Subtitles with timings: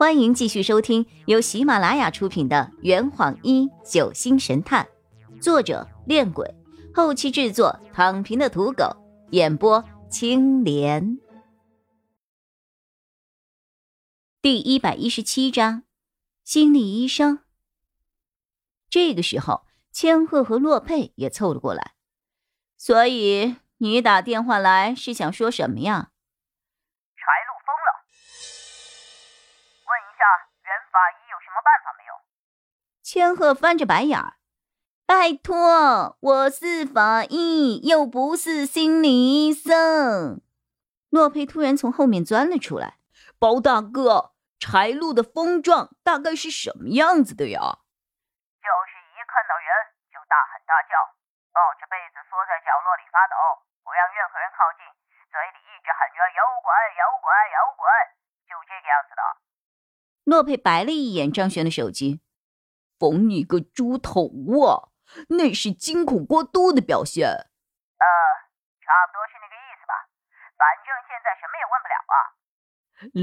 [0.00, 4.88] 欢迎继续收听由喜马拉雅出品的《圆谎一九星神探》，
[5.42, 6.54] 作者：恋鬼，
[6.94, 8.96] 后期制作：躺平的土狗，
[9.32, 11.18] 演播：青莲。
[14.40, 15.82] 第一百一十七章，
[16.44, 17.40] 心理医生。
[18.88, 21.92] 这个时候，千鹤和洛佩也凑了过来。
[22.78, 26.09] 所以你打电话来是想说什么呀？
[31.62, 32.14] 办法没有
[33.02, 34.36] 千鹤翻着白眼儿，
[35.06, 40.40] 拜托，我是法医，又不是心理医生。
[41.10, 42.98] 洛佩突然从后面钻了出来，
[43.38, 44.30] 包大哥，
[44.60, 47.58] 柴路的风状大概是什么样子的呀？
[48.62, 49.66] 就是一看到人
[50.14, 50.94] 就大喊大叫，
[51.50, 53.34] 抱着被子缩在角落里发抖，
[53.82, 54.86] 不让任何人靠近，
[55.26, 57.82] 嘴里一直喊着“摇滚摇滚摇滚”，
[58.46, 59.22] 就这个样子的。
[60.30, 62.20] 洛佩白了一眼张璇的手机。
[62.98, 64.30] 缝你个猪头
[64.64, 64.88] 啊！
[65.30, 67.26] 那是惊恐过度的表现。
[67.26, 68.06] 呃，
[68.80, 69.92] 差不多是那个意思吧。
[70.56, 72.14] 反正现在什么也问不了啊。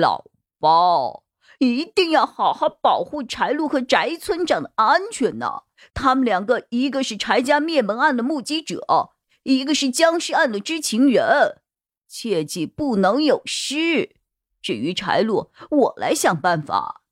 [0.00, 1.24] 老包，
[1.58, 5.64] 一定要好好保护柴路和翟村长的安全呢。
[5.92, 11.62] 他们两个，一个是柴家灭门案的目击者，一个是僵尸案的知情人，
[12.06, 14.16] 切记不能有失。
[14.62, 17.02] 至于柴路，我来想办法。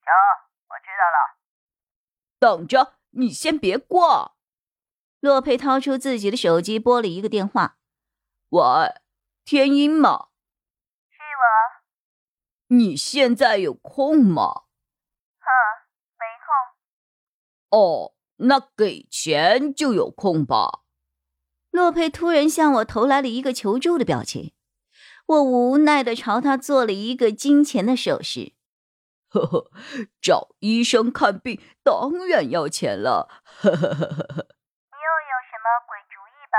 [0.00, 0.12] 行，
[0.68, 1.38] 我知道了
[2.38, 4.32] 等着，你先别挂。
[5.20, 7.78] 洛佩掏出自己的手机，拨了一个电话
[8.50, 8.62] ：“喂，
[9.44, 10.28] 天音吗？
[11.08, 12.76] 是我。
[12.76, 14.64] 你现在有空吗？
[15.38, 15.48] 哼，
[16.18, 16.26] 没
[17.70, 17.78] 空。
[17.78, 20.80] 哦，那给钱就有空吧。”
[21.70, 24.52] 洛佩突然向我投来了一个求助的表情，
[25.40, 28.52] 我无奈的朝他做了一个金钱的手势。
[29.32, 29.70] 呵呵，
[30.20, 33.28] 找医生看病当然要钱了。
[33.44, 34.46] 呵呵呵呵呵。
[34.84, 36.58] 你又有什么鬼主意吧？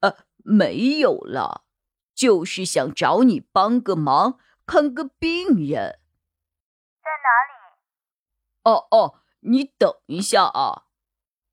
[0.00, 1.62] 呃，没有了，
[2.12, 6.00] 就是想找你帮个忙，看个病人。
[7.02, 7.52] 在哪里？
[8.64, 10.86] 哦哦，你等一下啊。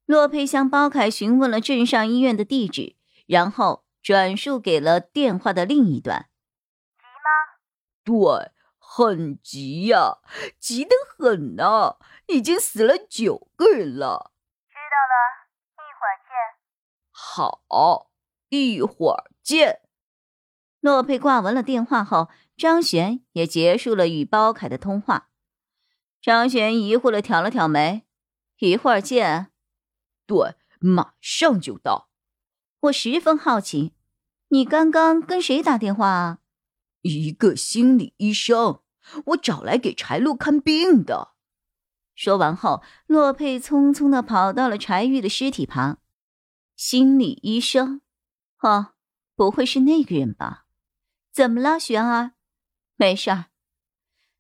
[0.07, 2.95] 洛佩向包凯询问了镇上医院的地址，
[3.27, 6.29] 然后转述给了电话的另一端。
[6.97, 8.40] 急吗？
[8.40, 8.53] 对。
[8.79, 10.19] 很急呀，
[10.62, 11.97] 急得很呢，
[12.28, 14.31] 已经死了九个人了。
[14.69, 15.13] 知道了，
[15.75, 16.31] 一会儿见。
[17.12, 18.09] 好，
[18.47, 19.81] 一会儿见。
[20.79, 25.29] 洛佩挂完了电话后，张璇也结束了与包凯的通话。
[26.22, 28.07] 张璇疑惑的挑了挑眉
[28.59, 29.51] ：“一会儿见
[30.25, 32.09] ？”“对，马上就到。”
[32.79, 33.94] 我十分好奇，
[34.49, 36.39] 你刚刚跟谁打电话啊？
[37.01, 38.81] 一个心理医生。
[39.27, 41.33] 我找来给柴路看病的。
[42.13, 45.99] 说完后，洛佩匆匆的跑到了柴玉的尸体旁。
[46.75, 48.01] 心理医生，
[48.61, 48.93] 哦，
[49.35, 50.65] 不会是那个人吧？
[51.31, 52.33] 怎么了，玄儿？
[52.97, 53.45] 没事儿。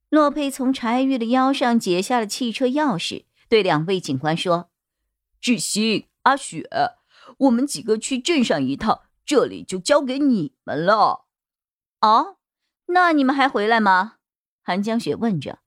[0.09, 4.69] 洛佩从柴玉的腰上解下了汽车钥匙，对两位警官说
[5.39, 6.67] ：“志新、阿雪，
[7.37, 11.25] 我们几个去镇上一趟，这里就交给你们了。”
[12.01, 12.37] 哦，
[12.87, 14.15] 那你们还回来吗？
[14.63, 15.59] 韩江雪问着：“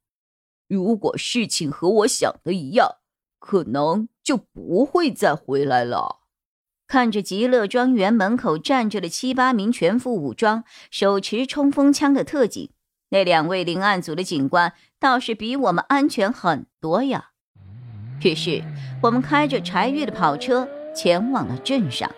[0.66, 2.96] 如果事情和我想的一样，
[3.38, 6.20] 可能就不会再回来了。”
[6.86, 12.72] 看着极乐庄园门口站着的七八名全副武装、手持冲锋枪的特警，
[13.10, 17.30] 那两位灵案组的警官倒是比我们安全很多呀。
[18.22, 18.64] 于是，
[19.02, 22.10] 我们开着柴玉的跑车前往了镇上。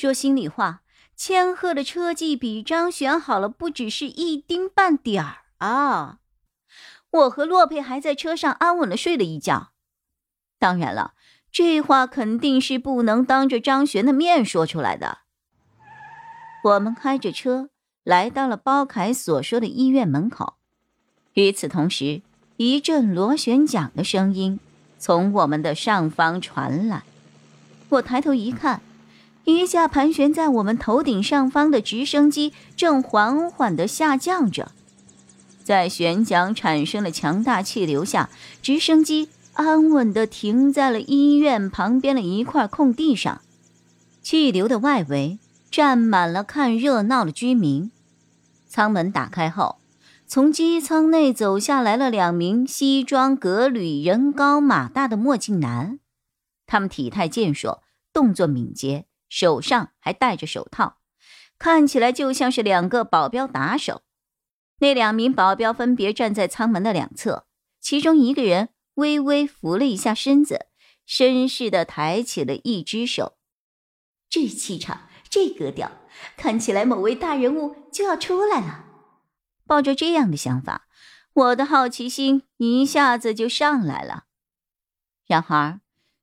[0.00, 0.82] 说心里话，
[1.16, 5.38] 千鹤的车技比张璇好了，不只是一丁半点儿。
[5.58, 6.18] 啊！
[7.10, 9.72] 我和洛佩还在车上安稳的睡了一觉。
[10.60, 11.14] 当然了，
[11.50, 15.18] 这话肯定是不能当着张璇的面说出来的。
[16.62, 17.70] 我们开着车
[18.04, 20.58] 来到了包凯所说的医院门口。
[21.32, 22.22] 与此同时，
[22.56, 24.60] 一阵螺旋桨的声音
[24.96, 27.02] 从我们的上方传来。
[27.88, 28.80] 我抬头一看，
[29.48, 34.72] 一架盘旋在我们头顶上方的直升机正缓缓的下降着。
[35.64, 38.28] 在旋桨产生了强大气流下，
[38.60, 43.40] 直升机安稳地停在了医院旁边的一块空地上。
[44.20, 45.38] 气流的外围
[45.70, 47.90] 站满了看热闹的居民。
[48.68, 49.76] 舱门打开后，
[50.26, 55.98] 从机舱内走下来了两名西装革履、人高马大的墨镜男。
[56.66, 60.98] 他们体态健硕，动作敏捷，手上还戴着手套，
[61.58, 64.02] 看起来就像是两个保镖打手。
[64.80, 67.46] 那两名保镖分别站在舱门的两侧，
[67.80, 70.66] 其中一个人微微扶了一下身子，
[71.06, 73.38] 绅士的抬起了一只手。
[74.30, 75.90] 这气场，这格调，
[76.36, 78.84] 看起来某位大人物就要出来了。
[79.66, 80.86] 抱着这样的想法，
[81.32, 84.24] 我的好奇心一下子就上来了。
[85.26, 85.80] 然而，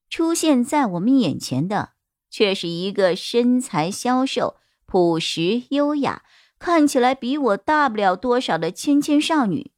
[0.10, 1.95] 出现在我们眼前的
[2.36, 6.24] 却是一个身材消瘦、朴实优雅。
[6.60, 9.72] 看起来比我大不了多少的芊芊少女，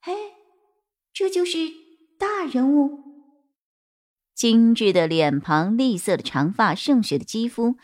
[0.00, 0.12] 嘿，
[1.12, 1.68] 这就是
[2.18, 2.98] 大人物。
[4.34, 7.76] 精致的脸庞，栗色的长发，盛雪的肌肤，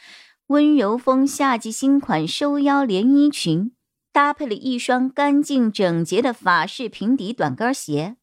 [0.49, 3.71] 温柔风夏季新款收腰连衣裙，
[4.11, 8.17] 搭配了一双干净整洁的法式平底短跟鞋。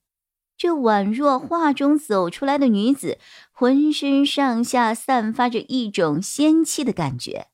[0.57, 3.19] 这宛若画中走出来的女子，
[3.51, 7.47] 浑身上下散发着一种仙气的感觉。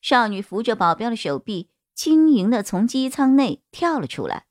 [0.00, 4.46] 少女扶着保镖的手臂，轻盈的从机舱内跳了出来。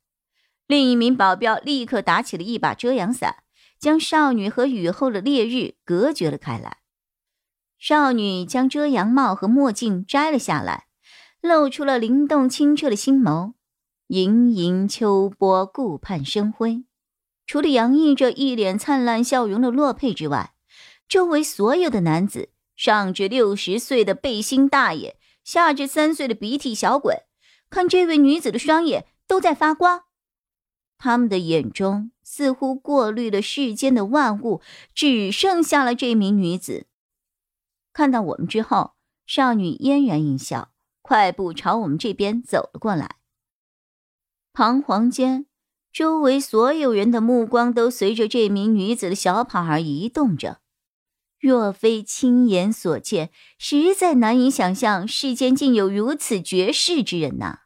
[0.68, 3.44] 另一名保镖立刻打起了一把遮阳伞，
[3.80, 6.78] 将少女和雨后的烈日隔绝了开来。
[7.80, 10.88] 少女将遮阳帽和墨镜摘了下来，
[11.42, 13.54] 露出了灵动清澈的星眸。
[14.08, 16.84] 盈盈秋波，顾盼生辉。
[17.52, 20.54] 除了洋溢着一脸灿烂笑容的洛佩之外，
[21.10, 25.20] 周围所有的男子，上至六十岁的背心大爷。
[25.44, 27.24] 下至三岁的鼻涕小鬼，
[27.70, 30.06] 看这位女子的双眼都在发光，
[30.98, 34.62] 他们的眼中似乎过滤了世间的万物，
[34.96, 36.86] 只剩下了这名女子。
[37.92, 38.94] 看到我们之后，
[39.26, 40.72] 少女嫣然一笑，
[41.02, 43.18] 快步朝我们这边走了过来。
[44.54, 45.48] 彷徨间，
[45.92, 50.60] 周围所有人的目光都随着这名女子的小跑而移动着。
[51.40, 57.62] 若非亲眼所见，实在难以想象世间竟有如此绝世之人呐！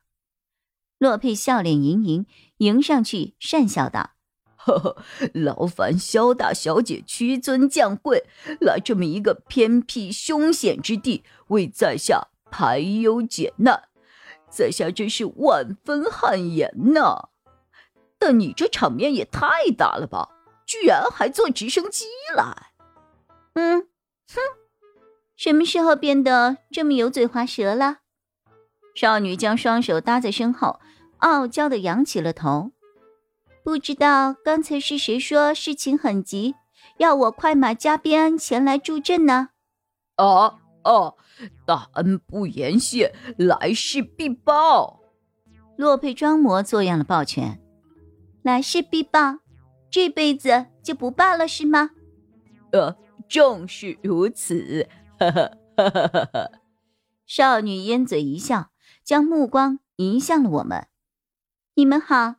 [0.97, 2.25] 洛佩笑脸盈盈，
[2.59, 4.11] 迎上去讪笑道
[4.55, 8.23] ：“呵呵，劳烦萧大小姐屈尊降贵，
[8.61, 13.89] 来这么一个偏僻凶险之地，为在下排忧解难，
[14.49, 17.27] 在下真是万分汗颜呐！
[18.27, 20.27] 但你这场面也太大了吧，
[20.65, 22.05] 居然还坐直升机
[22.35, 22.71] 来！”
[23.53, 23.81] 嗯，
[24.33, 24.41] 哼，
[25.35, 27.97] 什么时候变得这么油嘴滑舌了？
[28.95, 30.79] 少女将双手搭在身后，
[31.19, 32.71] 傲娇的扬起了头。
[33.63, 36.55] 不知道刚才是谁说事情很急，
[36.97, 39.49] 要我快马加鞭前来助阵呢？
[40.17, 41.15] 哦哦！
[41.63, 44.99] 大恩不言谢，来世必报。
[45.77, 47.61] 洛佩装模作样的抱拳，
[48.45, 49.39] 来世必报，
[49.89, 51.89] 这辈子就不报了是吗？
[52.71, 52.95] 呃。
[53.27, 54.87] 正是如此，
[55.17, 56.51] 哈哈哈哈哈！
[57.25, 58.69] 少女烟嘴一笑，
[59.03, 60.87] 将目光移向了我们。
[61.73, 62.35] 你们好，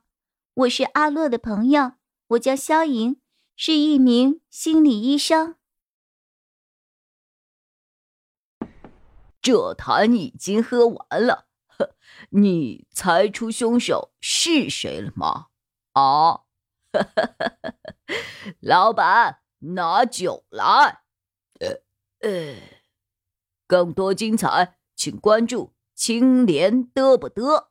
[0.53, 1.95] 我是阿洛的朋友，
[2.27, 3.19] 我叫萧莹，
[3.57, 5.55] 是一名心理医生。
[9.41, 11.95] 这坛已经喝完了，呵，
[12.29, 15.47] 你猜出凶手是谁了吗？
[15.97, 16.45] 好，
[18.61, 19.39] 老板。
[19.59, 21.01] 拿酒来，
[22.19, 22.55] 呃，
[23.65, 27.69] 更多精彩，请关注青莲嘚不嘚。